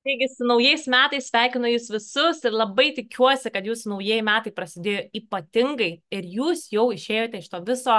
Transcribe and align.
Taigi, 0.00 0.26
su 0.32 0.46
naujais 0.48 0.86
metais 0.88 1.26
sveikinu 1.28 1.68
jūs 1.74 1.90
visus 1.92 2.38
ir 2.48 2.54
labai 2.56 2.86
tikiuosi, 2.96 3.50
kad 3.52 3.66
jūsų 3.68 3.90
naujieji 3.92 4.22
metai 4.24 4.52
prasidėjo 4.56 5.02
ypatingai 5.20 5.88
ir 6.16 6.28
jūs 6.36 6.62
jau 6.72 6.86
išėjote 6.94 7.42
iš 7.42 7.50
to 7.52 7.60
viso 7.66 7.98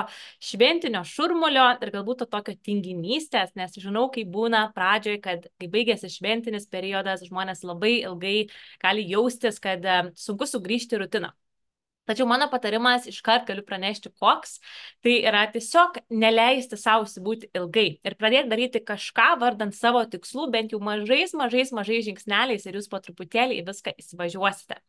šventinio 0.50 1.04
šurmulio 1.06 1.68
ir 1.78 1.92
galbūt 1.94 2.24
to 2.24 2.28
tokio 2.32 2.56
tinginystės, 2.66 3.54
nes 3.54 3.78
žinau, 3.78 4.08
kai 4.16 4.26
būna 4.26 4.64
pradžioj, 4.74 5.20
kad 5.28 5.46
kai 5.62 5.70
baigėsi 5.78 6.10
šventinis 6.10 6.66
periodas, 6.74 7.22
žmonės 7.30 7.62
labai 7.70 8.00
ilgai 8.00 8.36
gali 8.82 9.06
jaustis, 9.14 9.62
kad 9.62 9.86
e, 9.86 10.02
sunku 10.18 10.50
sugrįžti 10.50 10.98
į 10.98 11.04
rutiną. 11.06 11.36
Tačiau 12.12 12.28
mano 12.28 12.50
patarimas 12.52 13.06
iškart 13.08 13.46
galiu 13.48 13.64
pranešti 13.64 14.10
koks. 14.20 14.58
Tai 15.00 15.14
yra 15.30 15.46
tiesiog 15.54 16.02
neleisti 16.12 16.76
savo 16.76 17.06
įsibūti 17.08 17.48
ilgai 17.56 17.88
ir 18.04 18.18
pradėti 18.20 18.52
daryti 18.52 18.82
kažką 18.84 19.30
vardant 19.40 19.76
savo 19.78 20.02
tikslų, 20.12 20.50
bent 20.52 20.76
jau 20.76 20.82
mažais, 20.84 21.32
mažais, 21.40 21.72
mažais 21.72 22.04
žingsneliais 22.10 22.68
ir 22.68 22.76
jūs 22.76 22.92
po 22.92 23.00
truputėlį 23.00 23.62
į 23.62 23.66
viską 23.70 23.96
įsivažiuosite. 24.04 24.82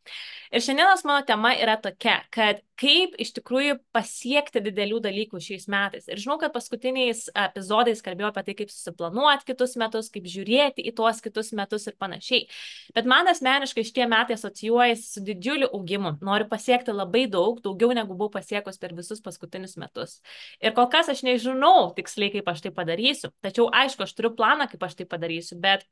Ir 0.51 0.67
šiandienos 0.67 1.07
mano 1.07 1.23
tema 1.29 1.55
yra 1.55 1.79
tokia, 1.79 2.19
kad 2.35 2.65
kaip 2.83 3.15
iš 3.23 3.31
tikrųjų 3.37 3.77
pasiekti 3.95 4.63
didelių 4.65 4.99
dalykų 5.05 5.41
šiais 5.43 5.69
metais. 5.71 6.09
Ir 6.11 6.19
žinau, 6.23 6.37
kad 6.41 6.53
paskutiniais 6.55 7.29
epizodais 7.45 8.03
kalbėjau 8.03 8.33
apie 8.33 8.45
tai, 8.49 8.57
kaip 8.59 8.73
susiplanuoti 8.73 9.47
kitus 9.53 9.77
metus, 9.81 10.11
kaip 10.13 10.27
žiūrėti 10.31 10.85
į 10.91 10.95
tuos 10.99 11.23
kitus 11.23 11.53
metus 11.59 11.87
ir 11.87 11.97
panašiai. 12.03 12.49
Bet 12.97 13.09
man 13.11 13.31
asmeniškai 13.31 13.87
šitie 13.87 14.09
metai 14.11 14.37
asocijuojasi 14.39 15.07
su 15.07 15.25
didžiuliu 15.29 15.71
augimu. 15.71 16.17
Noriu 16.27 16.49
pasiekti 16.51 16.95
labai 16.95 17.29
daug, 17.31 17.63
daugiau 17.63 17.95
negu 17.95 18.17
buvau 18.17 18.33
pasiekus 18.35 18.81
per 18.83 18.97
visus 18.99 19.23
paskutinius 19.23 19.79
metus. 19.81 20.19
Ir 20.63 20.75
kol 20.77 20.91
kas 20.93 21.13
aš 21.13 21.23
nežinau 21.29 21.93
tiksliai, 21.97 22.35
kaip 22.39 22.51
aš 22.51 22.67
tai 22.67 22.75
padarysiu. 22.75 23.31
Tačiau 23.45 23.71
aišku, 23.71 24.09
aš 24.09 24.17
turiu 24.19 24.35
planą, 24.35 24.67
kaip 24.73 24.83
aš 24.89 24.99
tai 24.99 25.07
padarysiu, 25.07 25.61
bet 25.63 25.87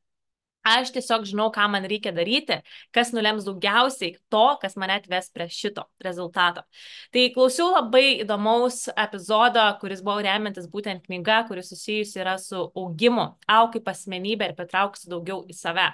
Aš 0.66 0.90
tiesiog 0.92 1.24
žinau, 1.24 1.46
ką 1.54 1.64
man 1.72 1.86
reikia 1.88 2.10
daryti, 2.12 2.58
kas 2.92 3.14
nulems 3.16 3.46
daugiausiai 3.46 4.18
to, 4.32 4.42
kas 4.60 4.74
mane 4.76 4.92
atves 4.98 5.30
prie 5.32 5.46
šito 5.48 5.86
rezultato. 6.04 6.66
Tai 7.14 7.22
klausiau 7.32 7.70
labai 7.72 8.20
įdomaus 8.20 8.82
epizodo, 8.92 9.62
kuris 9.80 10.02
buvo 10.04 10.20
remiantis 10.26 10.68
būtent 10.68 11.06
knyga, 11.06 11.38
kuris 11.48 11.72
susijusi 11.72 12.20
yra 12.20 12.36
su 12.42 12.66
augimu, 12.76 13.24
auk 13.48 13.72
kaip 13.78 13.88
asmenybė 13.94 14.50
ir 14.50 14.58
patrauksiu 14.58 15.08
daugiau 15.14 15.40
į 15.48 15.56
save. 15.56 15.86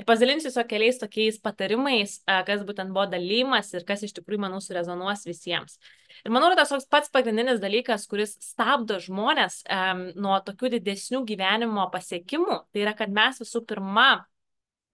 Ir 0.00 0.08
pasidalinsiu 0.08 0.54
su 0.54 0.64
keliais 0.70 1.02
tokiais 1.02 1.36
patarimais, 1.44 2.22
kas 2.24 2.64
būtent 2.64 2.96
buvo 2.96 3.04
dalymas 3.12 3.74
ir 3.76 3.84
kas 3.84 4.06
iš 4.08 4.16
tikrųjų, 4.16 4.46
manau, 4.46 4.64
surezonuos 4.64 5.28
visiems. 5.28 5.76
Ir 6.22 6.32
manau, 6.34 6.52
tas 6.56 6.70
toks 6.72 6.86
pats 6.90 7.10
pagrindinis 7.12 7.60
dalykas, 7.62 8.06
kuris 8.10 8.36
stabdo 8.44 9.00
žmonės 9.02 9.62
um, 9.66 10.06
nuo 10.20 10.38
tokių 10.46 10.76
didesnių 10.76 11.24
gyvenimo 11.28 11.88
pasiekimų, 11.92 12.60
tai 12.70 12.84
yra, 12.86 12.94
kad 12.98 13.12
mes 13.14 13.42
visų 13.42 13.64
pirma 13.68 14.08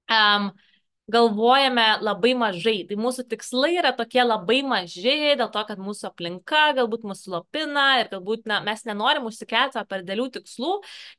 um, 0.09 0.51
galvojame 1.13 1.87
labai 2.01 2.33
mažai. 2.39 2.79
Tai 2.89 2.97
mūsų 3.01 3.27
tikslai 3.31 3.75
yra 3.81 3.93
tokie 3.97 4.23
labai 4.25 4.61
maži 4.67 5.35
dėl 5.39 5.49
to, 5.53 5.63
kad 5.69 5.81
mūsų 5.83 6.11
aplinka 6.11 6.63
galbūt 6.79 7.05
mūsų 7.09 7.35
lopina 7.35 7.87
ir 8.01 8.11
galbūt 8.13 8.47
na, 8.51 8.61
mes 8.65 8.85
nenorim 8.89 9.27
užsikelti 9.29 9.83
per 9.91 10.05
dėlių 10.07 10.29
tikslų, 10.39 10.73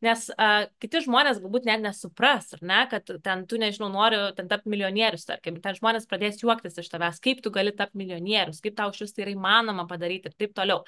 nes 0.05 0.27
uh, 0.33 0.65
kiti 0.81 1.03
žmonės 1.05 1.41
galbūt 1.43 1.67
net 1.69 1.83
nesupras, 1.83 2.51
ar 2.57 2.63
ne, 2.65 2.81
kad 2.91 3.09
ten 3.23 3.45
tu, 3.49 3.59
nežinau, 3.61 3.91
nori 3.93 4.19
ten 4.37 4.49
tapti 4.51 4.71
milijonierius, 4.71 5.27
tarkim, 5.27 5.59
ten 5.63 5.77
žmonės 5.77 6.07
pradės 6.09 6.41
juoktis 6.41 6.79
iš 6.81 6.89
tavęs, 6.91 7.21
kaip 7.23 7.43
tu 7.43 7.51
gali 7.53 7.73
tapti 7.75 7.99
milijonierius, 8.01 8.61
kaip 8.63 8.77
tau 8.79 8.93
šis 8.95 9.15
tai 9.15 9.25
yra 9.25 9.35
įmanoma 9.35 9.87
padaryti 9.89 10.31
ir 10.31 10.37
taip 10.39 10.55
toliau. 10.57 10.81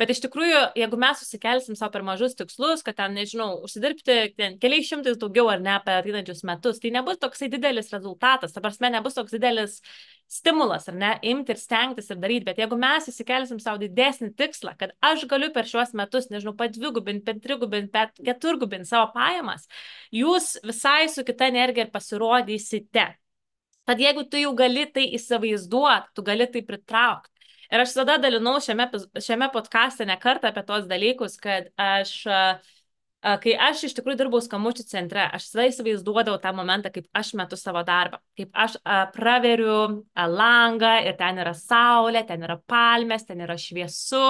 Bet 0.00 0.12
iš 0.12 0.22
tikrųjų, 0.26 0.62
jeigu 0.80 1.00
mes 1.00 1.22
susikelsim 1.22 1.78
savo 1.78 1.94
per 1.94 2.04
mažus 2.06 2.36
tikslus, 2.38 2.84
kad 2.86 2.98
ten, 3.00 3.16
nežinau, 3.16 3.52
užsidirbti 3.66 4.18
ten 4.36 4.58
keliais 4.62 4.88
šimtais 4.88 5.18
daugiau 5.20 5.50
ar 5.52 5.62
ne 5.62 5.76
per 5.84 6.00
ateinančius 6.00 6.44
metus, 6.48 6.80
tai 6.82 6.92
nebus 6.94 7.20
toksai 7.22 7.50
didelis 7.52 7.90
rezultatas 7.94 8.49
rezultatas. 8.50 8.54
Ta 8.54 8.60
prasme, 8.60 8.90
nebus 8.90 9.14
toks 9.14 9.32
didelis 9.32 9.80
stimulas, 10.30 10.88
ar 10.88 10.94
ne, 10.94 11.18
imti 11.22 11.52
ir 11.52 11.58
stengtis 11.58 12.10
ir 12.10 12.18
daryti. 12.20 12.46
Bet 12.46 12.58
jeigu 12.58 12.78
mes 12.78 13.08
įsikelsim 13.10 13.60
savo 13.60 13.80
didesnį 13.80 14.32
tikslą, 14.38 14.76
kad 14.78 14.92
aš 15.02 15.26
galiu 15.26 15.50
per 15.52 15.66
šiuos 15.66 15.94
metus, 15.94 16.30
nežinau, 16.30 16.54
padvigubinti, 16.56 17.24
petrigubinti, 17.26 17.90
bet 17.92 18.14
keturgubinti 18.24 18.88
savo 18.88 19.10
pajamas, 19.14 19.66
jūs 20.14 20.58
visai 20.64 21.08
su 21.08 21.24
kita 21.24 21.50
energija 21.50 21.86
ir 21.86 21.90
pasirodysite. 21.90 23.08
Tad 23.86 23.98
jeigu 23.98 24.26
tu 24.30 24.38
jau 24.38 24.54
gali 24.54 24.86
tai 24.86 25.08
įsivaizduoti, 25.16 26.14
tu 26.14 26.22
gali 26.22 26.46
tai 26.46 26.62
pritraukti. 26.62 27.34
Ir 27.70 27.82
aš 27.84 27.94
tada 27.94 28.16
dalinau 28.18 28.56
šiame, 28.62 28.88
šiame 29.22 29.46
podkastė 29.54 30.06
ne 30.06 30.16
kartą 30.18 30.50
apie 30.50 30.62
tos 30.66 30.88
dalykus, 30.90 31.36
kad 31.38 31.68
aš 31.78 32.14
uh, 32.26 32.70
Kai 33.20 33.52
aš 33.60 33.82
iš 33.84 33.92
tikrųjų 33.98 34.16
dirbau 34.16 34.38
skamučių 34.40 34.84
centre, 34.88 35.26
aš 35.28 35.50
visada 35.50 35.66
įsivaizduodavau 35.68 36.38
tą 36.40 36.54
momentą, 36.56 36.88
kaip 36.88 37.04
aš 37.12 37.34
metu 37.36 37.56
savo 37.60 37.82
darbą, 37.84 38.16
kaip 38.38 38.54
aš 38.56 38.78
a, 38.80 39.02
praveriu 39.12 39.74
a, 40.16 40.24
langą 40.24 40.94
ir 41.04 41.18
ten 41.18 41.36
yra 41.42 41.52
saulė, 41.52 42.22
ten 42.24 42.46
yra 42.46 42.56
palmės, 42.64 43.26
ten 43.28 43.42
yra 43.44 43.58
šviesu, 43.60 44.22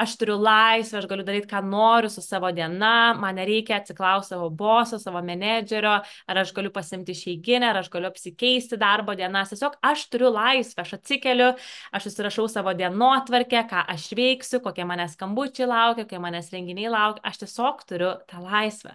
aš 0.00 0.14
turiu 0.16 0.38
laisvę, 0.40 1.02
aš 1.02 1.08
galiu 1.10 1.26
daryti, 1.26 1.50
ką 1.50 1.60
noriu 1.68 2.08
su 2.08 2.24
savo 2.24 2.48
diena, 2.56 3.12
man 3.20 3.36
nereikia 3.36 3.76
atsiklausti 3.82 4.32
savo 4.32 4.48
boso, 4.48 4.96
savo 5.02 5.20
menedžerio, 5.26 5.98
ar 6.00 6.40
aš 6.40 6.54
galiu 6.56 6.72
pasimti 6.72 7.12
išeiginę, 7.12 7.68
ar 7.74 7.82
aš 7.82 7.92
galiu 7.92 8.08
apsikeisti 8.08 8.80
darbo 8.80 9.18
dienas, 9.20 9.52
tiesiog 9.52 9.76
aš 9.84 10.06
turiu 10.08 10.32
laisvę, 10.32 10.86
aš 10.86 10.94
atsikeliu, 10.96 11.50
aš 11.92 12.08
susirašau 12.08 12.48
savo 12.48 12.72
dienotvarkę, 12.72 13.66
ką 13.68 13.84
aš 13.84 14.08
veiksiu, 14.16 14.64
kokie 14.64 14.88
manęs 14.88 15.18
skambučiai 15.18 15.68
laukia, 15.68 16.08
kokie 16.08 16.24
manęs 16.24 16.48
renginiai 16.56 16.96
laukia, 16.96 17.26
aš 17.28 17.44
tiesiog 17.44 17.84
turiu 17.84 18.16
tą 18.30 18.42
laisvę. 18.44 18.94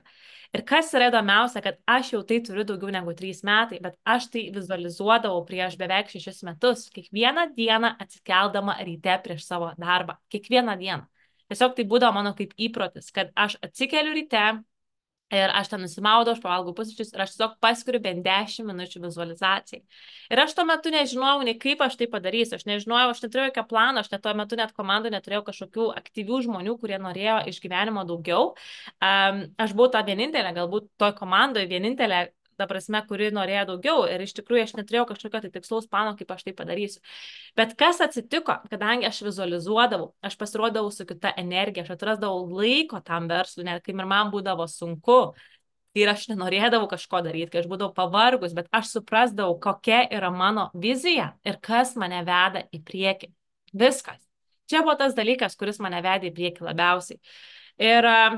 Ir 0.56 0.64
kas 0.68 0.94
yra 0.96 1.10
įdomiausia, 1.12 1.60
kad 1.64 1.80
aš 1.92 2.14
jau 2.14 2.22
tai 2.28 2.38
turiu 2.46 2.64
daugiau 2.68 2.94
negu 2.96 3.12
trys 3.18 3.42
metai, 3.48 3.82
bet 3.84 3.98
aš 4.08 4.30
tai 4.32 4.46
vizualizuodavau 4.56 5.42
prieš 5.48 5.76
beveik 5.80 6.14
šešis 6.14 6.46
metus, 6.48 6.86
kiekvieną 6.96 7.50
dieną 7.58 7.92
atsikeldama 8.00 8.78
ryte 8.88 9.18
prieš 9.26 9.44
savo 9.50 9.74
darbą. 9.82 10.16
Kiekvieną 10.32 10.78
dieną. 10.80 11.04
Tiesiog 11.52 11.76
tai 11.78 11.86
būdavo 11.90 12.16
mano 12.16 12.32
kaip 12.38 12.56
įprotis, 12.58 13.12
kad 13.14 13.34
aš 13.36 13.58
atsikeliu 13.66 14.16
ryte, 14.16 14.46
Ir 15.34 15.50
aš 15.58 15.72
ten 15.72 15.82
nusimaudau, 15.82 16.36
aš 16.36 16.42
pavalgau 16.44 16.76
pusryčius 16.78 17.10
ir 17.16 17.24
aš 17.24 17.32
tiesiog 17.34 17.56
paskiriu 17.64 17.98
bent 18.04 18.22
10 18.28 18.68
minučių 18.68 19.00
vizualizacijai. 19.08 19.82
Ir 20.30 20.42
aš 20.44 20.54
tuo 20.54 20.68
metu 20.70 20.92
nežinojau, 20.94 21.42
nei 21.48 21.56
kaip 21.58 21.82
aš 21.82 21.98
tai 21.98 22.06
padarysiu, 22.12 22.60
aš 22.60 22.68
nežinojau, 22.70 23.10
aš 23.10 23.24
neturėjau 23.24 23.50
jokio 23.50 23.64
plano, 23.72 24.04
aš 24.04 24.12
net 24.14 24.22
tuo 24.22 24.36
metu 24.38 24.60
net 24.60 24.76
komandų 24.78 25.10
neturėjau 25.16 25.42
kažkokių 25.50 25.90
aktyvių 25.98 26.44
žmonių, 26.46 26.78
kurie 26.78 27.02
norėjo 27.02 27.40
iš 27.50 27.58
gyvenimo 27.64 28.06
daugiau. 28.06 28.54
Um, 29.02 29.42
aš 29.66 29.74
buvau 29.74 29.90
ta 29.98 30.06
vienintelė, 30.06 30.54
galbūt 30.60 30.92
toj 31.02 31.18
komandoje 31.18 31.74
vienintelė, 31.74 32.28
ta 32.60 32.68
prasme, 32.70 33.02
kuri 33.10 33.32
norėjo 33.36 33.66
daugiau 33.72 34.06
ir 34.10 34.24
iš 34.26 34.36
tikrųjų 34.38 34.64
aš 34.66 34.74
neturėjau 34.80 35.08
kažkokio 35.12 35.42
tai 35.44 35.52
tikslaus 35.54 35.90
plano, 35.92 36.16
kaip 36.20 36.32
aš 36.36 36.46
tai 36.48 36.54
padarysiu. 36.58 37.02
Bet 37.60 37.76
kas 37.80 38.02
atsitiko, 38.06 38.58
kadangi 38.72 39.08
aš 39.10 39.22
vizualizuodavau, 39.28 40.14
aš 40.26 40.38
pasirodavau 40.40 40.94
su 40.94 41.08
kita 41.10 41.34
energija, 41.42 41.86
aš 41.86 41.96
atrasdavau 41.98 42.46
laiko 42.62 43.02
tam 43.06 43.30
verslui, 43.32 43.68
net 43.68 43.84
kai 43.86 43.96
ir 43.96 44.10
man 44.10 44.32
būdavo 44.34 44.68
sunku. 44.72 45.20
Ir 45.96 46.10
aš 46.12 46.26
nenorėdavau 46.28 46.90
kažko 46.92 47.22
daryti, 47.24 47.54
kai 47.54 47.62
aš 47.62 47.70
būdavau 47.72 47.94
pavargus, 47.96 48.52
bet 48.56 48.68
aš 48.76 48.90
suprasdavau, 48.98 49.56
kokia 49.64 50.02
yra 50.12 50.28
mano 50.28 50.68
vizija 50.76 51.30
ir 51.48 51.56
kas 51.64 51.94
mane 51.96 52.20
veda 52.28 52.66
į 52.76 52.82
priekį. 52.84 53.32
Viskas. 53.76 54.20
Čia 54.68 54.82
buvo 54.84 54.98
tas 55.00 55.16
dalykas, 55.16 55.56
kuris 55.56 55.80
mane 55.80 56.02
vedė 56.04 56.32
į 56.32 56.36
priekį 56.36 56.68
labiausiai. 56.68 57.22
Ir 57.80 58.08
uh, 58.10 58.38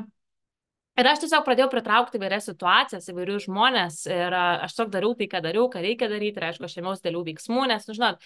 Ir 0.97 1.05
aš 1.05 1.19
tiesiog 1.21 1.43
pradėjau 1.45 1.69
pritraukti 1.69 2.17
įvairias 2.17 2.47
situacijas, 2.49 3.05
įvairius 3.11 3.43
žmonės 3.45 3.99
ir 4.09 4.33
aš 4.33 4.73
tiesiog 4.73 4.89
dariau 4.95 5.13
tai, 5.19 5.27
ką 5.29 5.43
dariau, 5.45 5.67
ką 5.69 5.83
reikia 5.83 6.09
daryti. 6.09 6.41
Ir 6.41 6.47
aišku, 6.47 6.65
aš 6.65 6.79
ėmiausi 6.81 7.05
dėlių 7.05 7.21
veiksmų, 7.27 7.67
nes, 7.69 7.85
nu, 7.85 7.97
žinot, 7.99 8.25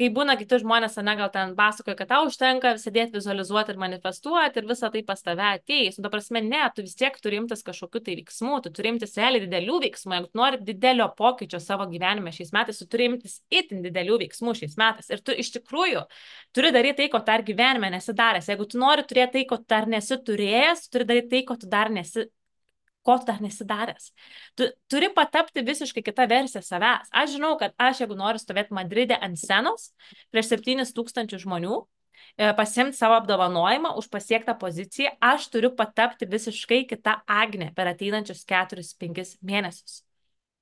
kai 0.00 0.08
būna 0.14 0.34
kiti 0.40 0.58
žmonės, 0.62 0.96
ne 1.04 1.14
gal 1.18 1.30
ten 1.32 1.52
pasakoja, 1.58 1.96
kad 1.98 2.10
tau 2.10 2.26
užtenka 2.28 2.72
sėdėti, 2.80 3.16
vizualizuoti 3.18 3.74
ir 3.74 3.80
manifestuoti 3.82 4.60
ir 4.60 4.68
visą 4.68 4.90
tai 4.94 5.02
pas 5.06 5.20
tave 5.24 5.44
ateis. 5.48 5.98
Nu, 5.98 6.06
ta 6.06 6.12
prasme, 6.14 6.42
ne, 6.46 6.62
tu 6.74 6.84
vis 6.86 6.96
tiek 6.98 7.18
turi 7.22 7.38
imtis 7.40 7.64
kažkokiu 7.66 8.02
tai 8.06 8.16
veiksmu, 8.20 8.58
tu 8.64 8.72
turi 8.74 8.94
imtis 8.94 9.16
realiai 9.20 9.44
didelių 9.44 9.78
veiksmų. 9.86 10.16
Jeigu 10.18 10.40
nori 10.40 10.60
didelio 10.64 11.08
pokyčio 11.18 11.60
savo 11.62 11.86
gyvenime 11.92 12.32
šiais 12.34 12.52
metais, 12.56 12.80
tu 12.80 12.88
turi 12.90 13.10
imtis 13.12 13.38
itin 13.52 13.84
didelių 13.84 14.20
veiksmų 14.24 14.56
šiais 14.62 14.78
metais. 14.80 15.12
Ir 15.12 15.24
tu 15.24 15.36
iš 15.44 15.52
tikrųjų 15.58 16.06
turi 16.56 16.74
daryti 16.74 17.02
tai, 17.02 17.10
ko 17.12 17.22
dar 17.26 17.44
gyvenime 17.46 17.92
nesidaręs. 17.92 18.48
Jeigu 18.52 18.68
tu 18.72 18.80
nori 18.82 19.04
turėti 19.08 19.38
tai, 19.38 19.48
ko 19.50 19.60
dar 19.68 19.90
nesi 19.90 20.18
turėjęs, 20.18 20.88
turi 20.92 21.08
daryti 21.08 21.34
tai, 21.36 21.44
ko 21.48 21.60
tu 21.60 21.68
dar 21.70 21.92
nesi 21.92 22.30
ko 23.06 23.16
tu 23.18 23.28
dar 23.28 23.40
nesidaręs. 23.42 24.10
Tu 24.58 24.68
turi 24.90 25.08
patapti 25.14 25.64
visiškai 25.66 26.04
kitą 26.06 26.26
versiją 26.30 26.62
savęs. 26.64 27.10
Aš 27.10 27.34
žinau, 27.36 27.56
kad 27.60 27.74
aš, 27.78 28.02
jeigu 28.02 28.18
noriu 28.18 28.40
stovėti 28.42 28.76
Madride 28.76 29.18
ant 29.18 29.38
scenos 29.40 29.90
prieš 30.34 30.52
7000 30.54 31.40
žmonių, 31.42 31.80
e, 32.36 32.52
pasimti 32.58 32.98
savo 32.98 33.18
apdovanojimą 33.20 33.96
už 33.98 34.08
pasiektą 34.12 34.54
poziciją, 34.58 35.16
aš 35.20 35.48
turiu 35.52 35.72
patapti 35.76 36.28
visiškai 36.30 36.84
kitą 36.90 37.18
agnę 37.26 37.72
per 37.74 37.90
ateinančius 37.90 38.46
4-5 38.46 39.36
mėnesius. 39.42 40.02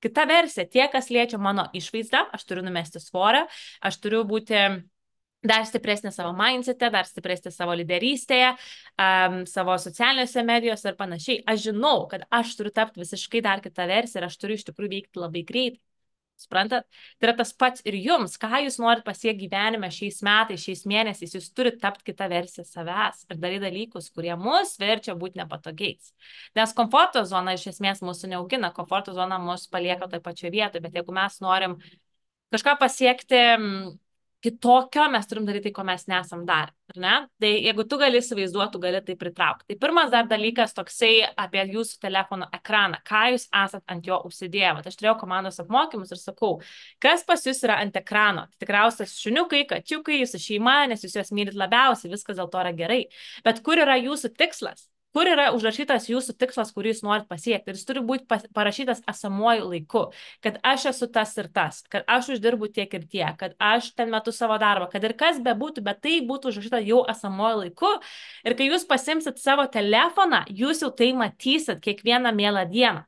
Kita 0.01 0.25
versija, 0.25 0.65
tie, 0.65 0.87
kas 0.89 1.11
liečia 1.13 1.37
mano 1.37 1.67
išvaizdą, 1.77 2.31
aš 2.33 2.47
turiu 2.49 2.65
numesti 2.65 3.03
svorę, 3.03 3.45
aš 3.85 3.99
turiu 4.01 4.23
būti 4.25 4.57
dar 5.47 5.65
stipresnė 5.69 6.13
savo 6.13 6.33
mindset'e, 6.37 6.91
dar 6.93 7.09
stipresnė 7.09 7.53
savo 7.55 7.75
lyderystėje, 7.81 8.55
um, 9.01 9.43
savo 9.49 9.77
socialiniuose 9.81 10.45
medijose 10.47 10.91
ir 10.91 10.99
panašiai. 10.99 11.45
Aš 11.49 11.71
žinau, 11.71 12.05
kad 12.11 12.27
aš 12.41 12.57
turiu 12.59 12.75
tapti 12.77 13.01
visiškai 13.01 13.45
dar 13.47 13.63
kitą 13.65 13.89
versiją 13.89 14.21
ir 14.21 14.29
aš 14.29 14.37
turiu 14.41 14.59
iš 14.59 14.67
tikrųjų 14.69 14.97
veikti 14.97 15.23
labai 15.23 15.47
greitai. 15.49 15.83
Suprantat? 16.41 16.87
Tai 17.21 17.27
yra 17.29 17.35
tas 17.37 17.51
pats 17.53 17.83
ir 17.85 17.99
jums, 18.01 18.39
ką 18.41 18.63
jūs 18.65 18.79
norit 18.81 19.03
pasiekti 19.05 19.45
gyvenime 19.45 19.91
šiais 19.93 20.23
metais, 20.25 20.63
šiais 20.65 20.87
mėnesiais, 20.89 21.35
jūs 21.37 21.51
turite 21.53 21.83
tapti 21.83 22.07
kitą 22.07 22.31
versiją 22.33 22.65
savęs 22.65 23.27
ir 23.29 23.41
daryti 23.43 23.67
dalykus, 23.67 24.09
kurie 24.15 24.33
mus 24.41 24.73
verčia 24.81 25.13
būti 25.21 25.37
nepatogiais. 25.43 26.15
Nes 26.57 26.73
komforto 26.79 27.27
zona 27.29 27.53
iš 27.59 27.67
esmės 27.75 28.01
mūsų 28.01 28.33
neaugina, 28.33 28.73
komforto 28.73 29.13
zona 29.13 29.37
mus 29.43 29.67
palieka 29.69 30.09
toje 30.09 30.25
pačioje 30.25 30.55
vietoje, 30.57 30.81
bet 30.87 30.97
jeigu 30.97 31.13
mes 31.13 31.37
norim 31.45 31.77
kažką 32.57 32.79
pasiekti 32.81 33.43
kitokio 34.45 35.07
mes 35.13 35.27
turim 35.29 35.47
daryti 35.49 35.69
tai, 35.69 35.75
ko 35.77 35.85
mes 35.87 36.07
nesam 36.11 36.45
dar, 36.49 36.73
ar 36.93 36.99
ne? 37.05 37.15
Tai 37.43 37.51
jeigu 37.51 37.85
tu 37.89 37.99
gali 38.01 38.21
įsivaizduoti, 38.21 38.73
tu 38.75 38.83
gali 38.83 39.01
tai 39.05 39.17
pritraukti. 39.21 39.67
Tai 39.71 39.79
pirmas 39.85 40.11
dar 40.13 40.29
dalykas 40.31 40.75
toksai 40.77 41.13
apie 41.45 41.65
jūsų 41.75 42.01
telefono 42.03 42.49
ekraną, 42.57 43.01
ką 43.07 43.23
jūs 43.35 43.47
esat 43.63 43.85
ant 43.93 44.09
jo 44.09 44.21
užsidėję. 44.29 44.73
Aš 44.81 44.99
turėjau 45.01 45.17
komandos 45.21 45.61
apmokymus 45.63 46.15
ir 46.15 46.21
sakau, 46.23 46.55
kas 47.03 47.25
pas 47.29 47.45
jūs 47.47 47.63
yra 47.67 47.81
ant 47.85 47.97
ekrano. 48.01 48.47
Tai 48.51 48.65
tikriausiai 48.65 49.11
šuniukai, 49.13 49.65
kačiukai, 49.71 50.21
jūsų 50.25 50.43
šeima, 50.47 50.79
nes 50.91 51.05
jūs 51.05 51.19
juos 51.21 51.35
mylit 51.37 51.59
labiausiai, 51.59 52.13
viskas 52.13 52.41
dėl 52.41 52.51
to 52.53 52.65
yra 52.65 52.75
gerai. 52.77 53.03
Bet 53.47 53.63
kur 53.67 53.81
yra 53.81 54.01
jūsų 54.01 54.35
tikslas? 54.41 54.90
Kur 55.15 55.29
yra 55.31 55.49
užrašytas 55.57 56.09
jūsų 56.11 56.37
tikslas, 56.41 56.71
kurį 56.75 56.93
jūs 56.93 57.03
norit 57.07 57.27
pasiekti. 57.31 57.73
Ir 57.73 57.79
jis 57.79 57.87
turi 57.89 58.03
būti 58.07 58.41
parašytas 58.57 59.03
esamuoju 59.11 59.69
laiku, 59.73 60.05
kad 60.45 60.61
aš 60.67 60.91
esu 60.93 61.11
tas 61.13 61.35
ir 61.41 61.51
tas, 61.55 61.83
kad 61.91 62.07
aš 62.11 62.33
uždirbu 62.37 62.71
tiek 62.75 62.95
ir 62.99 63.07
tiek, 63.11 63.35
kad 63.41 63.57
aš 63.59 63.93
ten 63.99 64.13
metu 64.15 64.35
savo 64.35 64.59
darbą, 64.63 64.91
kad 64.93 65.05
ir 65.07 65.17
kas 65.19 65.43
bebūtų, 65.45 65.85
bet 65.87 66.03
tai 66.07 66.21
būtų 66.27 66.55
užrašyta 66.55 66.83
jau 66.87 67.03
esamuoju 67.11 67.63
laiku. 67.65 67.93
Ir 68.47 68.57
kai 68.59 68.71
jūs 68.71 68.87
pasimsit 68.89 69.43
savo 69.43 69.67
telefoną, 69.71 70.45
jūs 70.63 70.85
jau 70.85 70.93
tai 70.95 71.13
matysit 71.19 71.83
kiekvieną 71.85 72.35
mielą 72.37 72.67
dieną. 72.71 73.07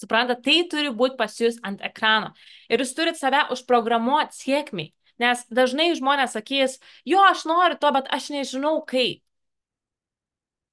Suprantate, 0.00 0.40
tai 0.46 0.62
turi 0.72 0.90
būti 0.96 1.18
pas 1.18 1.34
jūs 1.36 1.58
ant 1.66 1.82
ekrano. 1.84 2.32
Ir 2.72 2.80
jūs 2.80 2.94
turit 2.96 3.18
save 3.20 3.44
užprogramuoti 3.52 4.38
sėkmiai. 4.38 4.94
Nes 5.20 5.42
dažnai 5.52 5.90
žmonės 5.98 6.32
sakys, 6.32 6.78
jo, 7.04 7.20
aš 7.20 7.44
noriu 7.44 7.76
to, 7.76 7.90
bet 7.92 8.08
aš 8.08 8.30
nežinau 8.32 8.78
kaip. 8.88 9.20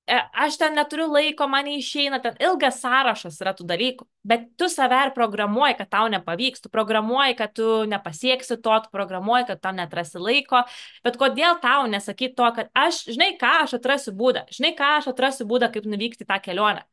E, 0.08 0.18
aš 0.34 0.56
ten 0.56 0.78
neturiu 0.80 1.10
laiko, 1.12 1.50
man 1.52 1.66
neišeina, 1.68 2.22
ten 2.24 2.38
ilgas 2.40 2.78
sąrašas 2.80 3.42
yra 3.44 3.52
tų 3.58 3.66
dalykų, 3.68 4.06
bet 4.32 4.46
tu 4.56 4.70
save 4.72 5.02
ir 5.04 5.10
programuoji, 5.16 5.76
kad 5.82 5.90
tau 5.92 6.08
nepavyks, 6.14 6.64
tu 6.64 6.72
programuoji, 6.72 7.36
kad 7.36 7.52
tu 7.60 7.82
nepasieksi 7.92 8.56
to, 8.64 8.78
tu 8.86 8.94
programuoji, 8.94 9.50
kad 9.50 9.60
tau 9.66 9.76
netrasi 9.76 10.22
laiko, 10.24 10.62
bet 11.04 11.20
kodėl 11.20 11.60
tau 11.60 11.90
nesakyti 11.92 12.38
to, 12.40 12.48
kad 12.56 12.72
aš, 12.86 13.02
žinai 13.12 13.34
ką, 13.42 13.52
aš 13.66 13.76
atrasiu 13.82 14.16
būdą, 14.16 14.46
žinai 14.56 14.72
ką, 14.80 14.94
aš 15.02 15.12
atrasiu 15.12 15.50
būdą, 15.50 15.68
kaip 15.76 15.92
nuvykti 15.92 16.30
tą 16.30 16.40
kelionę. 16.46 16.88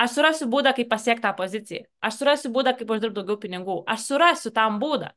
Aš 0.00 0.18
surasiu 0.18 0.46
būdą, 0.52 0.76
kaip 0.76 0.88
pasiekti 0.92 1.24
tą 1.24 1.32
poziciją. 1.36 1.88
Aš 2.04 2.20
surasiu 2.20 2.52
būdą, 2.52 2.76
kaip 2.76 2.92
uždirbti 2.92 3.16
daugiau 3.18 3.40
pinigų. 3.40 3.80
Aš 3.88 4.06
surasiu 4.08 4.52
tam 4.52 4.78
būdą. 4.80 5.10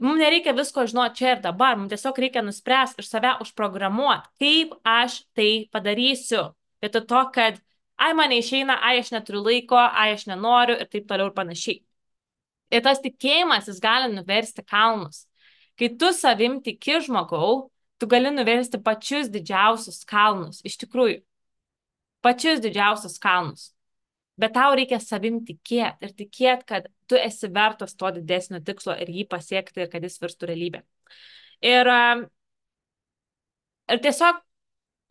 Mums 0.00 0.20
nereikia 0.22 0.54
visko 0.56 0.86
žinoti 0.88 1.20
čia 1.20 1.34
ir 1.34 1.42
dabar, 1.44 1.76
mums 1.76 1.92
tiesiog 1.92 2.18
reikia 2.24 2.42
nuspręsti 2.42 3.02
ir 3.02 3.06
save 3.06 3.34
užprogramuoti, 3.44 4.30
kaip 4.40 4.72
aš 4.88 5.18
tai 5.36 5.68
padarysiu. 5.72 6.46
Vietoj 6.82 7.04
to, 7.10 7.20
kad, 7.34 7.60
ai 8.00 8.12
man 8.16 8.32
neišeina, 8.32 8.78
ai 8.82 9.02
aš 9.02 9.12
neturiu 9.12 9.42
laiko, 9.44 9.76
ai 9.76 10.14
aš 10.16 10.24
nenoriu 10.30 10.78
ir 10.80 10.88
taip 10.90 11.06
toliau 11.10 11.28
ir 11.28 11.36
panašiai. 11.36 11.82
Ir 12.72 12.80
tas 12.86 13.02
tikėjimas, 13.04 13.68
jis 13.68 13.82
gali 13.84 14.08
nuversti 14.14 14.64
kalnus. 14.64 15.26
Kai 15.76 15.92
tu 16.00 16.08
savim 16.16 16.58
tiki 16.64 16.96
žmogau, 17.04 17.68
tu 18.00 18.08
gali 18.08 18.32
nuversti 18.32 18.80
pačius 18.80 19.28
didžiausius 19.32 20.02
kalnus, 20.08 20.64
iš 20.64 20.80
tikrųjų. 20.80 21.20
Pačius 22.24 22.64
didžiausius 22.64 23.20
kalnus. 23.20 23.68
Bet 24.40 24.54
tau 24.56 24.72
reikia 24.76 24.98
savim 25.02 25.42
tikėti 25.44 26.08
ir 26.08 26.14
tikėti, 26.16 26.66
kad 26.68 26.86
tu 27.10 27.18
esi 27.20 27.50
vertas 27.52 27.94
to 27.98 28.10
didesnio 28.16 28.62
tikslo 28.64 28.96
ir 29.04 29.10
jį 29.12 29.26
pasiekti 29.28 29.84
ir 29.84 29.90
kad 29.92 30.04
jis 30.06 30.16
virstų 30.22 30.48
realybę. 30.50 30.80
Ir, 31.62 31.90
ir 33.92 34.02
tiesiog 34.06 34.40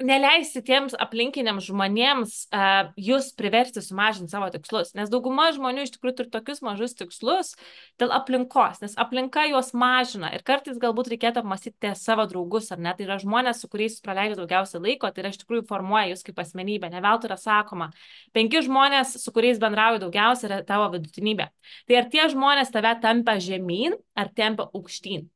neleisti 0.05 0.61
tiems 0.65 0.95
aplinkiniams 0.99 1.65
žmonėms 1.69 2.35
uh, 2.53 2.91
jūs 2.99 3.31
priversti 3.37 3.83
sumažinti 3.83 4.33
savo 4.33 4.49
tikslus, 4.53 4.93
nes 4.97 5.09
dauguma 5.11 5.49
žmonių 5.55 5.85
iš 5.85 5.93
tikrųjų 5.95 6.17
turi 6.19 6.31
tokius 6.33 6.61
mažus 6.65 6.95
tikslus 6.99 7.53
dėl 8.01 8.13
aplinkos, 8.15 8.81
nes 8.83 8.95
aplinka 9.01 9.47
juos 9.49 9.73
mažina 9.77 10.31
ir 10.35 10.45
kartais 10.47 10.79
galbūt 10.81 11.11
reikėtų 11.13 11.43
apmastyti 11.43 11.93
savo 11.99 12.27
draugus, 12.29 12.71
ar 12.73 12.81
ne, 12.83 12.93
tai 12.97 13.07
yra 13.07 13.19
žmonės, 13.21 13.63
su 13.63 13.71
kuriais 13.71 13.99
praleidžia 14.03 14.39
daugiausia 14.39 14.81
laiko, 14.83 15.11
tai 15.11 15.25
yra 15.25 15.33
iš 15.33 15.41
tikrųjų 15.43 15.67
formuoja 15.71 16.13
jūs 16.13 16.25
kaip 16.27 16.41
asmenybę, 16.45 16.91
ne 16.93 17.03
veltui 17.03 17.31
yra 17.31 17.39
sakoma, 17.41 17.91
penki 18.35 18.63
žmonės, 18.65 19.17
su 19.21 19.35
kuriais 19.35 19.61
bendrauju 19.61 20.05
daugiausia, 20.05 20.49
yra 20.49 20.63
tavo 20.67 20.91
vidutinybė. 20.95 21.51
Tai 21.89 22.01
ar 22.01 22.09
tie 22.13 22.25
žmonės 22.31 22.73
tave 22.73 22.95
tempia 23.03 23.37
žemyn, 23.41 23.99
ar 24.17 24.33
tempia 24.35 24.69
aukštyn? 24.71 25.29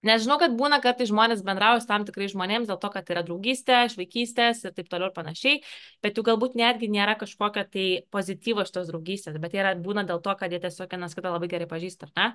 Nes 0.00 0.22
žinau, 0.24 0.38
kad 0.40 0.54
būna 0.56 0.78
kartai 0.80 1.04
žmonės 1.10 1.42
bendrauja 1.44 1.82
su 1.82 1.88
tam 1.90 2.06
tikrai 2.08 2.30
žmonėms 2.32 2.70
dėl 2.70 2.78
to, 2.80 2.88
kad 2.94 3.10
yra 3.12 3.20
draugystė, 3.26 3.82
iš 3.84 3.98
vaikystės 3.98 4.62
ir 4.64 4.72
taip 4.72 4.86
toliau 4.88 5.10
ir 5.10 5.16
panašiai, 5.16 5.58
bet 6.00 6.16
jų 6.16 6.24
galbūt 6.24 6.54
netgi 6.56 6.88
nėra 6.88 7.18
kažkokio 7.20 7.66
tai 7.68 7.84
pozityvo 8.14 8.64
šitos 8.64 8.88
draugystės, 8.88 9.36
bet 9.42 9.56
yra 9.58 9.74
būna 9.76 10.06
dėl 10.08 10.22
to, 10.24 10.32
kad 10.40 10.54
jie 10.54 10.60
tiesiog 10.62 10.96
vienas 10.96 11.16
kitą 11.16 11.34
labai 11.34 11.50
gerai 11.52 11.68
pažįsta, 11.68 12.08
ne? 12.16 12.30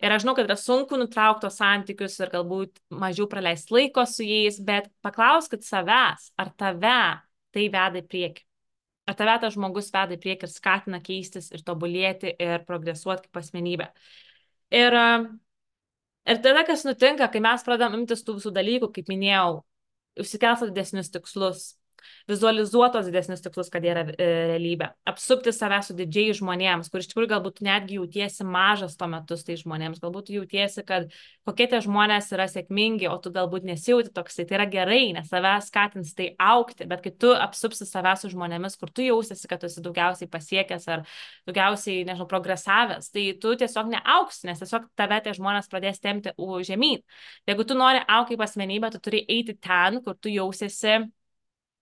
Ir 0.00 0.14
aš 0.16 0.24
žinau, 0.24 0.34
kad 0.38 0.48
yra 0.48 0.56
sunku 0.56 0.96
nutraukti 1.00 1.50
santykius 1.52 2.16
ir 2.22 2.32
galbūt 2.32 2.80
mažiau 3.04 3.28
praleisti 3.28 3.76
laiko 3.76 4.06
su 4.08 4.24
jais, 4.24 4.56
bet 4.64 4.88
paklauskit 5.04 5.66
savęs, 5.66 6.30
ar 6.40 6.54
tave 6.56 7.02
tai 7.52 7.66
veda 7.68 8.00
į 8.00 8.06
priekį. 8.08 8.46
Ar 9.10 9.18
tave 9.18 9.36
tas 9.44 9.58
žmogus 9.58 9.92
veda 9.92 10.16
į 10.16 10.22
priekį 10.24 10.48
ir 10.48 10.54
skatina 10.54 11.04
keistis 11.04 11.52
ir 11.52 11.68
tobulėti 11.68 12.32
ir 12.32 12.64
progresuoti 12.64 13.28
kaip 13.28 13.40
asmenybė. 13.42 13.90
Ir 14.72 14.96
Ir 16.28 16.40
tada, 16.44 16.64
kas 16.68 16.84
nutinka, 16.84 17.28
kai 17.32 17.40
mes 17.44 17.64
pradedam 17.64 17.96
imtis 18.00 18.24
tų 18.26 18.36
visų 18.38 18.52
dalykų, 18.56 18.90
kaip 18.96 19.08
minėjau, 19.10 19.62
užsikelti 20.20 20.68
didesnius 20.68 21.12
tikslus, 21.14 21.62
vizualizuotos 22.30 23.08
didesnius 23.08 23.42
tikslus, 23.44 23.70
kad 23.72 23.84
jie 23.84 23.92
yra 23.92 24.04
e, 24.10 24.28
realybė. 24.54 24.90
Apsupti 25.10 25.52
save 25.54 25.80
su 25.86 25.94
didžiai 25.98 26.32
žmonėms, 26.38 26.90
kur 26.90 27.02
iš 27.02 27.10
tikrųjų 27.12 27.30
galbūt 27.34 27.60
netgi 27.66 27.98
jautiesi 28.00 28.46
mažas 28.48 28.96
tuo 28.98 29.10
metu 29.12 29.38
tai 29.46 29.56
žmonėms, 29.60 30.00
galbūt 30.02 30.32
jautiesi, 30.34 30.84
kad 30.86 31.10
kokie 31.48 31.68
tie 31.70 31.82
žmonės 31.84 32.30
yra 32.34 32.48
sėkmingi, 32.50 33.08
o 33.10 33.16
tu 33.22 33.32
galbūt 33.34 33.68
nesijauti 33.68 34.12
toksai. 34.16 34.46
Tai 34.48 34.58
yra 34.58 34.66
gerai, 34.70 35.02
nes 35.16 35.28
save 35.30 35.54
skatins 35.66 36.14
tai 36.18 36.32
aukti, 36.40 36.88
bet 36.90 37.04
kai 37.04 37.12
tu 37.14 37.34
apsupsi 37.36 37.86
save 37.88 38.16
su 38.20 38.32
žmonėmis, 38.32 38.78
kur 38.80 38.92
tu 38.92 39.04
jausiesi, 39.06 39.48
kad 39.50 39.62
tu 39.62 39.68
esi 39.70 39.84
daugiausiai 39.84 40.30
pasiekęs 40.32 40.88
ar 40.90 41.04
daugiausiai, 41.48 42.02
nežinau, 42.08 42.28
progresavęs, 42.30 43.12
tai 43.14 43.28
tu 43.42 43.54
tiesiog 43.60 43.92
neauks, 43.94 44.42
nes 44.48 44.62
tiesiog 44.62 44.90
tave 44.98 45.20
tie 45.24 45.36
žmonės 45.36 45.70
pradės 45.70 46.02
temti 46.02 46.34
žemyn. 46.70 47.02
Jeigu 47.48 47.64
tu 47.66 47.76
nori 47.78 48.02
aukti 48.08 48.30
kaip 48.30 48.44
asmenybė, 48.46 48.90
tu 48.94 49.00
turi 49.02 49.24
eiti 49.28 49.56
ten, 49.58 50.00
kur 50.04 50.16
tu 50.16 50.30
jausiesi 50.32 51.10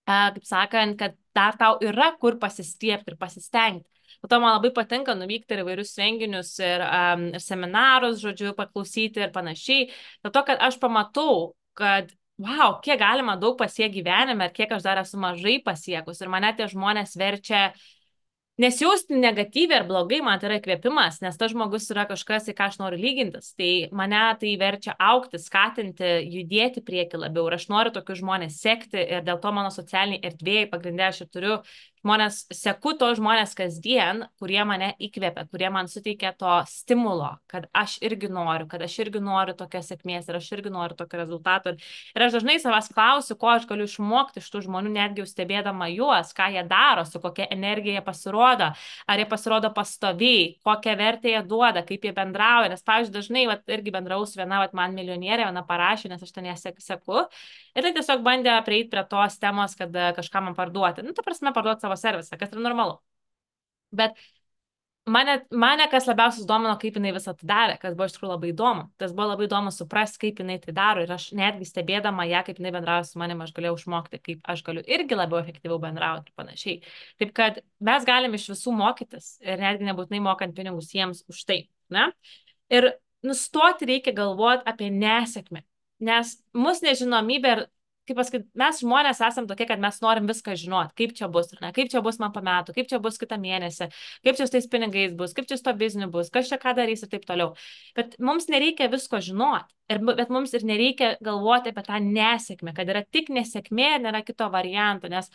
kaip 0.09 0.45
sakant, 0.47 0.97
kad 0.99 1.17
dar 1.35 1.57
tau 1.59 1.77
yra 1.85 2.11
kur 2.21 2.39
pasistiepti 2.41 3.13
ir 3.13 3.17
pasistengti. 3.19 3.87
Po 4.19 4.27
to 4.27 4.39
man 4.41 4.55
labai 4.57 4.71
patinka 4.75 5.13
nuvykti 5.15 5.55
ir 5.55 5.61
įvairius 5.63 5.93
renginius 6.01 6.55
ir, 6.59 6.81
um, 6.83 7.27
ir 7.37 7.43
seminarus, 7.43 8.17
žodžiu, 8.23 8.55
paklausyti 8.57 9.21
ir 9.23 9.31
panašiai. 9.35 9.91
Dėl 10.25 10.33
to, 10.35 10.43
kad 10.47 10.65
aš 10.65 10.79
pamatau, 10.81 11.53
kad 11.77 12.09
wow, 12.41 12.79
kiek 12.83 12.99
galima 12.99 13.37
daug 13.39 13.55
pasiekti 13.59 14.01
gyvenime 14.01 14.49
ir 14.49 14.55
kiek 14.55 14.73
aš 14.75 14.83
dar 14.83 14.99
esu 15.03 15.19
mažai 15.21 15.59
pasiekus. 15.63 16.19
Ir 16.23 16.33
mane 16.33 16.51
tie 16.57 16.67
žmonės 16.71 17.15
verčia 17.19 17.69
uh, 17.69 17.87
nesijausti 18.59 19.17
negatyviai 19.19 19.79
ar 19.79 19.85
blogai, 19.87 20.19
man 20.25 20.39
tai 20.39 20.49
yra 20.49 20.57
įkvėpimas, 20.59 21.21
nes 21.23 21.37
tas 21.39 21.53
žmogus 21.53 21.87
yra 21.93 22.05
kažkas, 22.09 22.49
į 22.51 22.55
ką 22.57 22.67
aš 22.69 22.79
noriu 22.81 22.99
lygintis. 22.99 23.53
Tai 23.59 23.71
mane 23.95 24.21
tai 24.41 24.55
verčia 24.59 24.95
aukti, 24.99 25.39
skatinti, 25.41 26.09
judėti 26.33 26.83
prieki 26.85 27.21
labiau. 27.21 27.47
Ir 27.47 27.57
aš 27.59 27.69
noriu 27.71 27.93
tokius 27.95 28.19
žmonės 28.21 28.59
sekti 28.59 28.99
ir 28.99 29.23
dėl 29.27 29.39
to 29.43 29.53
mano 29.55 29.71
socialiniai 29.73 30.23
erdvėjai 30.31 30.67
pagrindė 30.73 31.07
aš 31.07 31.23
ir 31.25 31.31
turiu 31.31 31.55
žmonės, 32.03 32.43
seku 32.55 32.93
to 32.99 33.09
žmonės 33.17 33.55
kasdien, 33.57 34.23
kurie 34.39 34.61
mane 34.67 34.93
įkvėpia, 35.03 35.45
kurie 35.51 35.69
man 35.73 35.89
suteikia 35.91 36.31
to 36.39 36.59
stimulo, 36.69 37.35
kad 37.51 37.67
aš 37.75 37.97
irgi 38.05 38.29
noriu, 38.31 38.67
kad 38.71 38.83
aš 38.85 38.95
irgi 39.03 39.21
noriu 39.23 39.55
tokios 39.57 39.89
sėkmės 39.91 40.29
ir 40.29 40.39
aš 40.39 40.49
irgi 40.55 40.71
noriu 40.73 40.97
tokio 40.99 41.19
rezultato. 41.21 41.75
Ir 42.15 42.25
aš 42.25 42.37
dažnai 42.39 42.57
savęs 42.61 42.91
klausiu, 42.93 43.37
ko 43.39 43.51
aš 43.55 43.67
galiu 43.69 43.87
išmokti 43.89 44.43
iš 44.43 44.49
tų 44.53 44.63
žmonių, 44.67 44.93
netgi 44.95 45.27
stebėdama 45.27 45.89
juos, 45.91 46.31
ką 46.37 46.49
jie 46.55 46.63
daro, 46.69 47.05
su 47.05 47.21
kokia 47.23 47.49
energija 47.51 47.99
jie 47.99 48.05
pasirodo, 48.05 48.71
ar 49.09 49.21
jie 49.21 49.27
pasirodo 49.29 49.73
pastoviai, 49.75 50.55
kokią 50.65 50.95
vertę 50.99 51.33
jie 51.33 51.43
duoda, 51.47 51.83
kaip 51.87 52.07
jie 52.07 52.13
bendrauja. 52.15 52.71
Nes, 52.71 52.85
pavyzdžiui, 52.85 53.15
dažnai, 53.15 53.45
vat, 53.49 53.65
irgi 53.69 53.93
bendraus 53.93 54.35
viena, 54.39 54.61
vat, 54.63 54.75
man 54.77 54.95
milijonierė, 54.97 55.49
viena 55.49 55.65
parašė, 55.67 56.13
nes 56.13 56.23
aš 56.23 56.33
ten 56.35 56.47
ją 56.49 56.55
seku. 56.59 57.25
Ir 57.77 57.85
tai 57.85 57.91
tiesiog 57.95 58.23
bandė 58.25 58.55
prieiti 58.65 58.89
prie 58.91 59.03
tos 59.09 59.37
temos, 59.41 59.75
kad 59.77 59.93
kažką 60.17 60.41
man 60.47 60.55
parduoti. 60.57 61.03
Nu, 61.05 61.13
ta 61.15 61.23
prasme, 61.25 61.53
parduoti 61.55 61.85
savo 61.85 61.88
servisą, 61.97 62.37
kas 62.37 62.53
yra 62.53 62.61
normalu. 62.65 62.99
Bet 63.95 64.17
Mane, 65.09 65.39
mane 65.51 65.85
kas 65.89 66.05
labiausiai 66.09 66.45
domino, 66.47 66.75
kaip 66.77 66.97
jinai 66.99 67.11
visą 67.15 67.31
tai 67.37 67.47
darė, 67.49 67.75
kas 67.81 67.95
buvo 67.97 68.05
iš 68.09 68.13
tikrųjų 68.15 68.29
labai 68.33 68.49
įdomu. 68.51 68.83
Tas 69.01 69.13
buvo 69.15 69.29
labai 69.31 69.47
įdomu 69.47 69.71
suprasti, 69.73 70.19
kaip 70.21 70.41
jinai 70.43 70.57
tai 70.61 70.75
daro 70.75 71.01
ir 71.05 71.13
aš 71.15 71.29
netgi 71.37 71.65
stebėdama 71.65 72.27
ją, 72.29 72.43
kaip 72.45 72.59
jinai 72.61 72.73
bendrauja 72.75 73.07
su 73.07 73.21
manimi, 73.21 73.45
aš 73.45 73.53
galėjau 73.55 73.79
išmokti, 73.79 74.19
kaip 74.27 74.51
aš 74.53 74.61
galiu 74.67 74.83
irgi 74.85 75.17
labiau 75.17 75.39
efektyviau 75.41 75.79
bendrauti 75.81 76.29
ir 76.29 76.37
panašiai. 76.37 76.77
Taip 77.21 77.33
kad 77.39 77.57
mes 77.89 78.05
galim 78.09 78.37
iš 78.37 78.49
visų 78.51 78.75
mokytis 78.77 79.31
ir 79.45 79.63
netgi 79.63 79.89
nebūtinai 79.89 80.21
mokant 80.27 80.57
pinigus 80.57 80.93
jiems 80.93 81.23
už 81.31 81.41
tai. 81.49 81.59
Ne? 81.95 82.11
Ir 82.69 82.91
nustoti 83.25 83.89
reikia 83.89 84.13
galvoti 84.19 84.67
apie 84.69 84.91
nesėkmę, 84.93 85.63
nes 86.05 86.37
mūsų 86.53 86.91
nežinomybė 86.91 87.55
ir 87.55 87.65
kaip 88.09 88.19
pasakyti, 88.19 88.49
mes 88.59 88.83
žmonės 88.83 89.23
esam 89.29 89.47
tokie, 89.49 89.67
kad 89.69 89.81
mes 89.81 90.01
norim 90.03 90.29
viską 90.29 90.57
žinoti, 90.59 90.95
kaip 90.99 91.15
čia 91.17 91.29
bus, 91.31 91.53
ne, 91.61 91.71
kaip 91.75 91.91
čia 91.93 92.03
bus 92.05 92.19
man 92.21 92.33
po 92.35 92.43
metų, 92.45 92.75
kaip 92.77 92.91
čia 92.91 93.01
bus 93.03 93.21
kitą 93.21 93.39
mėnesį, 93.41 93.89
kaip 94.25 94.39
čia 94.39 94.47
su 94.49 94.57
tais 94.57 94.69
pinigais 94.71 95.15
bus, 95.17 95.35
kaip 95.37 95.49
čia 95.49 95.59
su 95.59 95.67
to 95.69 95.75
bizniu 95.79 96.09
bus, 96.11 96.31
kas 96.33 96.51
čia 96.51 96.59
ką 96.61 96.75
darys 96.77 97.05
ir 97.05 97.13
taip 97.13 97.27
toliau. 97.29 97.53
Bet 97.97 98.19
mums 98.19 98.49
nereikia 98.51 98.91
visko 98.91 99.21
žinoti. 99.23 99.75
Ir, 99.89 100.03
bet 100.05 100.29
mums 100.29 100.51
ir 100.53 100.61
nereikia 100.69 101.15
galvoti 101.25 101.71
apie 101.71 101.81
tą 101.87 101.97
nesėkmę, 102.03 102.75
kad 102.77 102.89
yra 102.93 103.01
tik 103.09 103.31
nesėkmė, 103.33 103.87
nėra 104.03 104.19
kito 104.21 104.45
varianto. 104.53 105.09
Nes, 105.09 105.31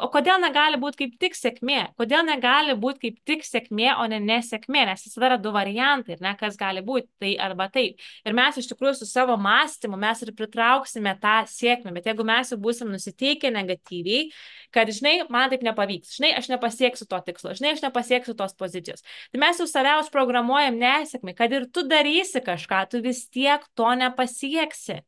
o 0.00 0.08
kodėl 0.08 0.40
negali 0.40 0.78
būti 0.80 1.02
kaip 1.02 1.18
tik 1.20 1.36
sėkmė? 1.36 1.82
Kodėl 2.00 2.24
negali 2.24 2.72
būti 2.80 3.02
kaip 3.02 3.18
tik 3.28 3.44
sėkmė, 3.44 3.90
o 4.00 4.06
ne 4.08 4.22
nesėkmė? 4.24 4.86
Nes 4.88 5.04
visada 5.04 5.28
yra 5.28 5.36
du 5.44 5.52
variantai, 5.52 6.16
ir 6.16 6.24
ne 6.24 6.32
kas 6.40 6.56
gali 6.56 6.80
būti, 6.86 7.10
tai 7.20 7.34
arba 7.50 7.66
taip. 7.74 8.00
Ir 8.24 8.38
mes 8.38 8.56
iš 8.62 8.70
tikrųjų 8.72 8.94
su 9.02 9.10
savo 9.10 9.36
mąstymu 9.44 10.00
mes 10.00 10.24
ir 10.24 10.32
pritrauksime 10.40 11.12
tą 11.20 11.42
sėkmę. 11.52 11.92
Bet 11.98 12.08
jeigu 12.08 12.17
mes 12.26 12.52
jau 12.52 12.58
būsim 12.60 12.90
nusiteikę 12.92 13.50
negatyviai, 13.54 14.28
kad, 14.74 14.90
žinai, 14.94 15.20
man 15.32 15.52
taip 15.52 15.64
nepavyks, 15.66 16.16
žinai, 16.18 16.32
aš 16.38 16.50
nepasieksiu 16.52 17.08
to 17.10 17.20
tikslo, 17.26 17.54
žinai, 17.58 17.74
aš 17.76 17.84
nepasieksiu 17.84 18.34
tos 18.38 18.56
pozicijos. 18.58 19.04
Tai 19.32 19.42
mes 19.42 19.60
jau 19.62 19.68
save 19.70 19.94
užprogramuojam 20.02 20.78
nesėkmę, 20.80 21.34
kad 21.38 21.54
ir 21.54 21.68
tu 21.72 21.86
darysi 21.88 22.42
kažką, 22.44 22.84
tu 22.92 23.02
vis 23.04 23.26
tiek 23.28 23.64
to 23.78 23.92
nepasieksi. 24.02 25.02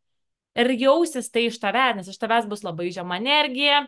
Ir 0.59 0.75
jausis 0.75 1.31
tai 1.31 1.47
iš 1.47 1.61
tavęs, 1.63 2.01
nes 2.01 2.11
iš 2.11 2.19
tavęs 2.19 2.49
bus 2.51 2.65
labai 2.67 2.91
žema 2.95 3.21
energija, 3.21 3.85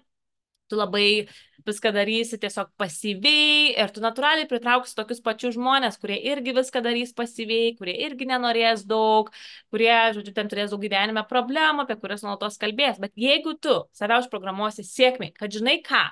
tu 0.71 0.79
labai 0.79 1.27
viską 1.67 1.93
darysi 1.95 2.39
tiesiog 2.43 2.73
pasyviai 2.81 3.75
ir 3.79 3.93
tu 3.95 4.03
natūraliai 4.03 4.49
pritrauksi 4.51 4.97
tokius 4.99 5.23
pačius 5.25 5.57
žmonės, 5.57 5.99
kurie 6.03 6.19
irgi 6.33 6.55
viską 6.57 6.83
darys 6.85 7.13
pasyviai, 7.17 7.75
kurie 7.79 7.95
irgi 8.07 8.27
nenorės 8.31 8.87
daug, 8.89 9.31
kurie, 9.73 9.93
žodžiu, 10.17 10.35
ten 10.37 10.51
turės 10.51 10.73
daug 10.73 10.83
gyvenime 10.83 11.23
problemų, 11.29 11.87
apie 11.87 11.99
kurias 12.01 12.25
nuolatos 12.27 12.59
kalbės. 12.63 12.99
Bet 13.03 13.15
jeigu 13.19 13.55
tu 13.63 13.77
save 13.97 14.19
užprogramuosi 14.25 14.87
sėkmei, 14.87 15.31
kad 15.37 15.55
žinai 15.55 15.79
ką, 15.87 16.03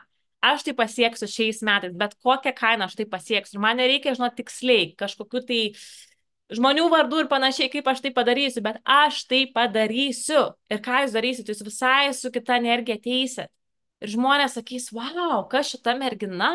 aš 0.40 0.64
tai 0.68 0.76
pasieksiu 0.76 1.28
šiais 1.28 1.64
metais, 1.66 1.96
bet 1.96 2.14
kokią 2.22 2.54
kainą 2.56 2.86
aš 2.88 2.96
tai 3.00 3.08
pasieksiu. 3.10 3.58
Ir 3.58 3.64
man 3.66 3.80
nereikia 3.80 4.14
žinoti 4.16 4.42
tiksliai 4.42 4.92
kažkokiu 5.00 5.44
tai 5.48 5.62
žmonių 6.50 6.88
vardų 6.90 7.24
ir 7.24 7.30
panašiai, 7.30 7.70
kaip 7.72 7.88
aš 7.90 8.02
tai 8.04 8.12
padarysiu, 8.14 8.62
bet 8.64 8.80
aš 8.84 9.24
tai 9.30 9.44
padarysiu. 9.54 10.50
Ir 10.72 10.82
ką 10.82 11.04
jūs 11.04 11.16
darysit, 11.16 11.50
jūs 11.50 11.64
visai 11.66 12.12
su 12.16 12.32
kita 12.34 12.58
energija 12.62 12.98
teisit. 13.02 13.50
Ir 14.00 14.12
žmonės 14.14 14.56
sakys, 14.56 14.88
wow, 14.96 15.44
kas 15.50 15.74
šita 15.74 15.92
mergina, 15.98 16.52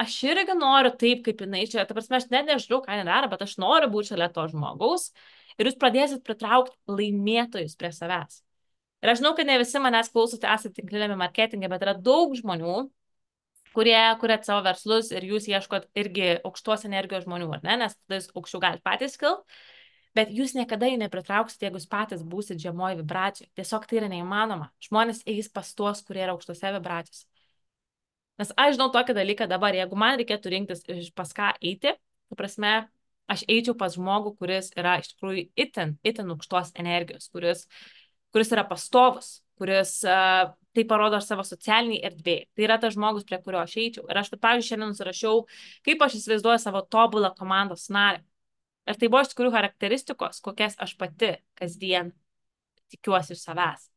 aš 0.00 0.16
irgi 0.30 0.54
noriu 0.58 0.92
taip, 0.98 1.24
kaip 1.26 1.42
jinai 1.42 1.64
čia, 1.70 1.82
ta 1.86 1.96
prasme, 1.96 2.20
aš 2.20 2.28
net 2.30 2.46
nežinau, 2.50 2.80
ką 2.84 2.94
jinai 2.94 3.08
daro, 3.08 3.30
bet 3.32 3.42
aš 3.46 3.56
noriu 3.62 3.90
būti 3.90 4.12
šalia 4.12 4.30
to 4.34 4.46
žmogaus. 4.52 5.10
Ir 5.58 5.68
jūs 5.68 5.76
pradėsit 5.80 6.22
pritraukti 6.24 6.78
laimėtojus 6.88 7.74
prie 7.78 7.90
savęs. 7.92 8.40
Ir 9.02 9.10
aš 9.10 9.20
žinau, 9.20 9.34
kad 9.36 9.48
ne 9.50 9.58
visi 9.60 9.82
manęs 9.82 10.12
klausote, 10.14 10.46
esate 10.48 10.78
tinklinėme 10.78 11.18
marketinge, 11.18 11.68
bet 11.68 11.82
yra 11.84 11.96
daug 11.98 12.36
žmonių, 12.38 12.76
kurie 13.74 13.98
kuriat 14.20 14.46
savo 14.46 14.62
verslus 14.66 15.10
ir 15.12 15.26
jūs 15.26 15.48
ieškot 15.50 15.88
irgi 15.98 16.36
aukštos 16.46 16.86
energijos 16.88 17.26
žmonių, 17.26 17.50
ar 17.56 17.64
ne, 17.66 17.78
nes 17.84 17.96
tada 17.98 18.20
jūs 18.20 18.30
aukščiau 18.36 18.62
galite 18.62 18.84
patys 18.86 19.18
kilti, 19.20 19.58
bet 20.16 20.32
jūs 20.32 20.54
niekada 20.56 20.88
jų 20.90 20.98
nepritrauksite, 21.00 21.66
jeigu 21.66 21.80
jūs 21.80 21.88
patys 21.90 22.24
būsit 22.26 22.60
žemoji 22.62 23.00
vibracija. 23.00 23.48
Tiesiog 23.58 23.86
tai 23.88 24.00
yra 24.02 24.10
neįmanoma. 24.12 24.70
Žmonės 24.84 25.22
eis 25.28 25.50
pas 25.52 25.70
tuos, 25.76 26.02
kurie 26.06 26.24
yra 26.24 26.36
aukštose 26.36 26.72
vibracijose. 26.76 27.26
Nes 28.40 28.52
aš 28.56 28.76
žinau 28.76 28.88
tokį 28.92 29.14
dalyką 29.16 29.46
dabar, 29.50 29.76
jeigu 29.76 29.98
man 29.98 30.16
reikėtų 30.20 30.52
rinktis 30.54 30.84
pas 31.16 31.32
ką 31.36 31.52
eiti, 31.60 31.92
tu 32.32 32.38
prasme, 32.38 32.72
aš 33.30 33.44
eičiau 33.50 33.76
pas 33.78 33.94
žmogų, 33.94 34.34
kuris 34.40 34.72
yra 34.78 34.96
iš 35.02 35.12
tikrųjų 35.12 35.46
itin, 35.64 35.96
itin 36.04 36.32
aukštos 36.32 36.72
energijos, 36.80 37.28
kuris, 37.32 37.66
kuris 38.32 38.52
yra 38.56 38.64
pastovus, 38.68 39.36
kuris 39.60 39.98
uh, 40.08 40.50
tai 40.72 40.84
parodo 40.88 41.18
aš 41.18 41.28
savo 41.28 41.44
socialiniai 41.46 42.02
erdvėjai. 42.08 42.46
Tai 42.56 42.64
yra 42.66 42.78
tas 42.80 42.96
žmogus, 42.96 43.26
prie 43.28 43.38
kurio 43.44 43.60
aš 43.62 43.76
eičiau. 43.82 44.06
Ir 44.08 44.20
aš, 44.22 44.32
pavyzdžiui, 44.32 44.68
šiandien 44.70 44.96
surašiau, 44.96 45.42
kaip 45.86 46.04
aš 46.06 46.18
įsivaizduoju 46.18 46.62
savo 46.62 46.82
tobulą 46.96 47.32
komandos 47.38 47.88
narį. 47.92 48.22
Ir 48.88 48.98
tai 48.98 49.08
buvo 49.08 49.22
iš 49.22 49.32
tikrųjų 49.32 49.54
charakteristikos, 49.54 50.42
kokias 50.42 50.76
aš 50.82 50.96
pati 50.98 51.36
kasdien 51.58 52.12
tikiuosi 52.92 53.36
iš 53.36 53.46
savęs. 53.46 53.92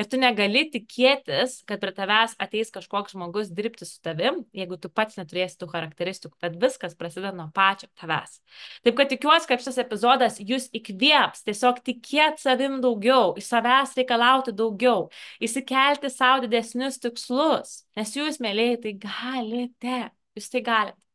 Ir 0.00 0.06
tu 0.08 0.16
negali 0.16 0.62
tikėtis, 0.72 1.58
kad 1.68 1.80
prie 1.82 1.90
tavęs 1.92 2.32
ateis 2.40 2.70
kažkoks 2.72 3.12
žmogus 3.12 3.50
dirbti 3.52 3.84
su 3.84 3.98
tavim, 4.04 4.38
jeigu 4.56 4.78
tu 4.80 4.88
pats 4.88 5.18
neturėsi 5.18 5.58
tų 5.60 5.68
charakteristikų. 5.74 6.38
Tad 6.40 6.56
viskas 6.62 6.94
prasideda 6.96 7.34
nuo 7.36 7.50
pačio 7.56 7.90
tavęs. 8.00 8.38
Taip 8.86 8.96
kad 8.96 9.10
tikiuosi, 9.12 9.50
kad 9.50 9.64
šis 9.64 9.80
epizodas 9.82 10.38
jūs 10.40 10.70
įkvėps 10.78 11.44
tiesiog 11.48 11.82
tikėti 11.84 12.46
savim 12.46 12.78
daugiau, 12.84 13.34
iš 13.36 13.50
savęs 13.50 13.92
reikalauti 14.00 14.56
daugiau, 14.56 15.10
įsikelti 15.42 16.12
savo 16.14 16.46
didesnius 16.46 16.96
tikslus. 17.02 17.82
Nes 17.98 18.16
jūs, 18.16 18.40
mėlyjei, 18.40 18.80
tai 18.86 18.96
galite. 19.04 20.02
Jūs 20.38 20.52
tai 20.54 20.64
galite. 20.64 21.09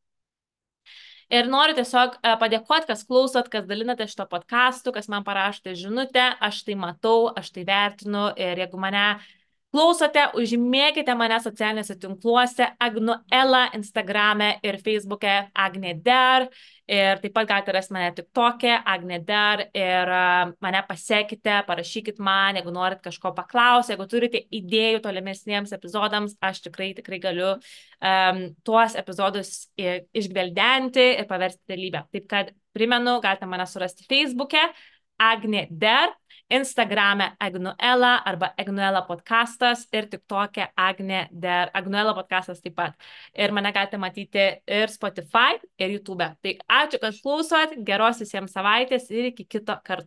Ir 1.34 1.48
noriu 1.50 1.74
tiesiog 1.74 2.20
e, 2.20 2.34
padėkoti, 2.41 2.86
kas 2.91 3.01
klausot, 3.10 3.48
kas 3.50 3.65
dalinate 3.65 4.05
šito 4.10 4.27
podkastu, 4.29 4.94
kas 4.94 5.10
man 5.10 5.25
parašote 5.25 5.74
žinutę, 5.79 6.27
aš 6.48 6.62
tai 6.67 6.75
matau, 6.77 7.32
aš 7.34 7.50
tai 7.55 7.63
vertinu 7.65 8.27
ir 8.38 8.62
jeigu 8.62 8.82
mane 8.82 9.08
klausote, 9.75 10.22
užmėkite 10.39 11.13
mane 11.20 11.36
socialiniuose 11.44 11.98
tinkluose 12.00 12.70
Agnuela, 12.82 13.65
Instagrame 13.75 14.53
ir 14.63 14.77
Facebook'e 14.84 15.34
Agne 15.51 15.96
Der. 16.05 16.48
Ir 16.88 17.20
taip 17.20 17.34
pat 17.34 17.50
galite 17.50 17.74
rasti 17.75 17.96
mane 17.96 18.13
tik 18.15 18.29
tokia, 18.36 18.77
Agne 18.88 19.20
Der. 19.25 19.65
Ir 19.75 20.13
mane 20.63 20.84
pasiekite, 20.88 21.60
parašykit 21.67 22.22
man, 22.24 22.60
jeigu 22.60 22.72
norit 22.75 23.03
kažko 23.03 23.34
paklausyti, 23.36 23.96
jeigu 23.96 24.08
turite 24.12 24.44
idėjų 24.62 25.03
tolimesniems 25.03 25.75
epizodams, 25.75 26.38
aš 26.39 26.63
tikrai, 26.70 26.94
tikrai 26.96 27.20
galiu 27.27 27.51
um, 27.55 28.44
tuos 28.63 28.96
epizodus 28.96 29.55
išgveldenti 29.75 31.10
ir 31.20 31.27
paversti 31.27 31.75
realybę. 31.75 32.05
Taip 32.15 32.29
kad 32.32 32.55
primenu, 32.75 33.20
galite 33.24 33.50
mane 33.50 33.67
surasti 33.67 34.08
Facebook'e. 34.08 34.70
Agne 35.15 35.67
Der, 35.72 36.12
Instagrame 36.50 37.32
Agnuela 37.40 38.22
arba 38.25 38.54
Agnuela 38.58 39.02
podcastas 39.08 39.88
ir 39.94 40.06
tik 40.10 40.22
tokia 40.28 40.68
Agne 40.78 41.28
Der, 41.32 41.72
Agnuela 41.74 42.14
podcastas 42.14 42.62
taip 42.62 42.75
pat. 42.75 42.94
Ir 43.34 43.52
mane 43.52 43.72
galite 43.74 43.98
matyti 43.98 44.44
ir 44.68 44.88
Spotify, 44.94 45.58
ir 45.80 45.90
YouTube. 45.96 46.28
Tai 46.42 46.54
ačiū, 46.82 47.00
kad 47.02 47.18
klausot, 47.24 47.74
geros 47.88 48.22
visiems 48.22 48.54
savaitės 48.54 49.10
ir 49.10 49.32
iki 49.32 49.46
kito 49.46 49.74
karto. 49.84 50.04